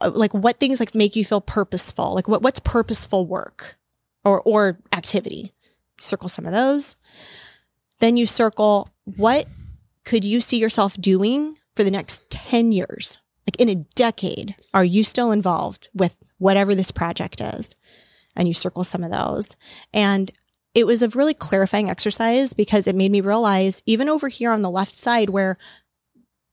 uh, 0.00 0.10
like 0.14 0.34
what 0.34 0.60
things 0.60 0.78
like 0.78 0.94
make 0.94 1.16
you 1.16 1.24
feel 1.24 1.40
purposeful, 1.40 2.14
like 2.14 2.28
what 2.28 2.42
what's 2.42 2.60
purposeful 2.60 3.26
work 3.26 3.76
or 4.24 4.42
or 4.42 4.78
activity. 4.92 5.54
Circle 5.98 6.28
some 6.28 6.44
of 6.44 6.52
those. 6.52 6.94
Then 8.00 8.18
you 8.18 8.26
circle 8.26 8.90
what 9.04 9.46
could 10.04 10.24
you 10.24 10.40
see 10.40 10.58
yourself 10.58 10.94
doing 11.00 11.56
for 11.74 11.84
the 11.84 11.90
next 11.90 12.28
10 12.30 12.70
years? 12.70 13.18
Like 13.46 13.58
in 13.60 13.68
a 13.68 13.84
decade, 13.94 14.54
are 14.74 14.84
you 14.84 15.04
still 15.04 15.32
involved 15.32 15.88
with 15.94 16.16
whatever 16.38 16.74
this 16.74 16.90
project 16.90 17.40
is? 17.40 17.74
And 18.34 18.46
you 18.46 18.54
circle 18.54 18.84
some 18.84 19.02
of 19.02 19.10
those. 19.10 19.56
And 19.94 20.30
it 20.74 20.86
was 20.86 21.02
a 21.02 21.08
really 21.08 21.32
clarifying 21.32 21.88
exercise 21.88 22.52
because 22.52 22.86
it 22.86 22.94
made 22.94 23.10
me 23.10 23.22
realize, 23.22 23.82
even 23.86 24.10
over 24.10 24.28
here 24.28 24.50
on 24.50 24.60
the 24.60 24.70
left 24.70 24.92
side, 24.92 25.30
where 25.30 25.56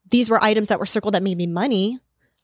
these 0.10 0.30
were 0.30 0.42
items 0.42 0.70
that 0.70 0.80
were 0.80 0.86
circled 0.86 1.14
that 1.14 1.24
made 1.24 1.38
me 1.38 1.48
money, 1.48 2.00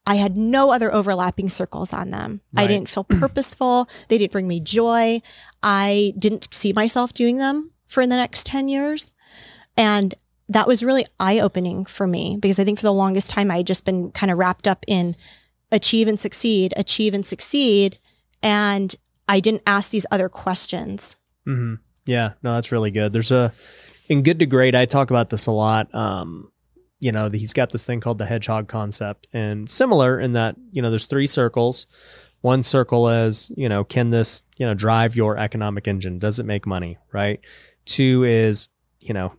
I 0.10 0.16
had 0.16 0.36
no 0.36 0.72
other 0.72 0.92
overlapping 0.92 1.50
circles 1.50 1.94
on 1.94 2.10
them. 2.10 2.42
I 2.58 2.66
didn't 2.66 2.90
feel 2.90 3.04
purposeful. 3.20 3.88
They 4.08 4.18
didn't 4.18 4.32
bring 4.32 4.48
me 4.48 4.60
joy. 4.60 5.22
I 5.62 6.16
didn't 6.18 6.52
see 6.52 6.74
myself 6.74 7.14
doing 7.14 7.38
them 7.38 7.70
for 7.86 8.08
the 8.08 8.16
next 8.16 8.48
10 8.48 8.70
years. 8.70 9.12
And 9.78 10.16
that 10.50 10.68
was 10.68 10.84
really 10.84 11.06
eye 11.20 11.40
opening 11.40 11.86
for 11.86 12.08
me 12.08 12.38
because 12.40 12.58
I 12.58 12.64
think 12.64 12.80
for 12.80 12.88
the 12.88 12.92
longest 12.92 13.30
time 13.30 13.52
I 13.52 13.58
had 13.58 13.68
just 13.68 13.86
been 13.86 14.10
kind 14.10 14.32
of 14.32 14.40
wrapped 14.40 14.68
up 14.68 14.84
in 14.88 15.16
achieve 15.72 16.08
and 16.08 16.20
succeed, 16.20 16.74
achieve 16.76 17.14
and 17.14 17.24
succeed. 17.24 18.00
And 18.42 18.96
I 19.28 19.40
didn't 19.40 19.62
ask 19.68 19.92
these 19.92 20.08
other 20.10 20.28
questions. 20.28 21.18
hmm 21.46 21.76
Yeah, 22.08 22.32
no, 22.42 22.56
that's 22.56 22.72
really 22.72 22.90
good. 22.90 23.14
There's 23.14 23.32
a 23.32 23.54
in 24.08 24.24
Good 24.24 24.40
to 24.40 24.48
Great, 24.48 24.74
I 24.74 24.88
talk 24.88 25.12
about 25.12 25.30
this 25.30 25.46
a 25.46 25.52
lot. 25.52 25.94
Um, 25.94 26.52
you 27.00 27.12
know, 27.12 27.30
he's 27.30 27.54
got 27.54 27.70
this 27.72 27.86
thing 27.86 28.00
called 28.02 28.18
the 28.18 28.26
hedgehog 28.26 28.68
concept, 28.68 29.28
and 29.34 29.70
similar 29.70 30.20
in 30.20 30.34
that 30.34 30.56
you 30.72 30.82
know 30.82 30.90
there's 30.90 31.06
three 31.06 31.28
circles. 31.28 31.88
One 32.42 32.64
circle 32.64 33.10
is 33.10 33.52
you 33.58 33.70
know 33.70 33.84
can 33.84 34.10
this 34.10 34.44
you 34.58 34.66
know 34.66 34.74
drive 34.74 35.16
your 35.16 35.38
economic 35.38 35.88
engine? 35.88 36.20
Does 36.20 36.40
it 36.40 36.46
make 36.46 36.66
money? 36.68 36.98
Right. 37.12 37.40
Two 37.86 38.24
is 38.24 38.70
you 39.00 39.14
know 39.14 39.34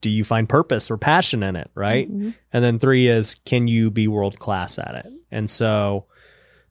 do 0.00 0.08
you 0.10 0.22
find 0.22 0.48
purpose 0.48 0.90
or 0.92 0.96
passion 0.96 1.42
in 1.42 1.56
it? 1.56 1.70
Right. 1.74 2.08
Mhm. 2.08 2.34
And 2.52 2.64
then 2.64 2.78
three 2.78 3.08
is 3.08 3.34
can 3.44 3.66
you 3.66 3.90
be 3.90 4.06
world 4.06 4.38
class 4.38 4.78
at 4.78 4.94
it? 4.94 5.06
And 5.32 5.50
so, 5.50 6.04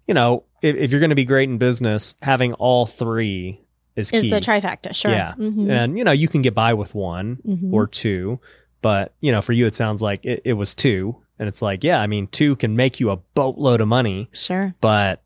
you 0.08 0.14
know, 0.14 0.46
if, 0.62 0.76
if 0.78 0.92
you're 0.92 1.02
going 1.02 1.10
to 1.10 1.16
be 1.16 1.26
great 1.26 1.50
in 1.50 1.58
business, 1.58 2.16
having 2.22 2.54
all 2.54 2.86
three 2.86 3.60
is, 3.98 4.14
Is 4.14 4.24
key. 4.24 4.30
the 4.30 4.40
trifecta, 4.40 4.96
sure. 4.96 5.12
Yeah. 5.12 5.34
Mhm. 5.38 5.70
And 5.70 5.98
you 5.98 6.06
know, 6.06 6.14
you 6.14 6.30
can 6.30 6.42
get 6.42 6.56
by 6.56 6.74
with 6.74 6.96
one 6.96 7.40
Mhm. 7.46 7.74
or 7.74 7.86
two, 7.88 8.40
but 8.82 9.14
you 9.22 9.32
know, 9.32 9.42
for 9.42 9.54
you, 9.54 9.66
it 9.66 9.76
sounds 9.76 10.02
like 10.02 10.26
it, 10.26 10.42
it 10.46 10.54
was 10.54 10.76
two. 10.76 11.18
And 11.40 11.48
it's 11.48 11.62
like, 11.62 11.84
yeah, 11.84 12.02
I 12.02 12.08
mean, 12.08 12.28
two 12.28 12.56
can 12.56 12.76
make 12.76 13.00
you 13.00 13.12
a 13.12 13.18
boatload 13.18 13.80
of 13.80 13.88
money, 13.88 14.28
sure. 14.34 14.74
but 14.82 15.22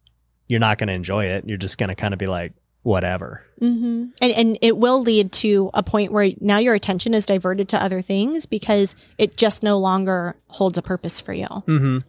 you're 0.47 0.59
not 0.59 0.77
going 0.77 0.89
to 0.89 0.93
enjoy 0.93 1.25
it. 1.25 1.45
You're 1.47 1.57
just 1.57 1.77
going 1.77 1.87
to 1.87 1.95
kind 1.95 2.13
of 2.13 2.19
be 2.19 2.27
like, 2.27 2.51
whatever. 2.83 3.45
hmm 3.59 4.07
And 4.21 4.31
and 4.33 4.57
it 4.61 4.75
will 4.75 5.01
lead 5.01 5.31
to 5.33 5.69
a 5.73 5.83
point 5.83 6.11
where 6.11 6.31
now 6.41 6.57
your 6.57 6.73
attention 6.73 7.13
is 7.13 7.25
diverted 7.25 7.69
to 7.69 7.81
other 7.81 8.01
things 8.01 8.45
because 8.45 8.95
it 9.17 9.37
just 9.37 9.63
no 9.63 9.77
longer 9.79 10.35
holds 10.47 10.77
a 10.77 10.81
purpose 10.81 11.21
for 11.21 11.31
you. 11.31 11.45
Mm-hmm. 11.45 11.99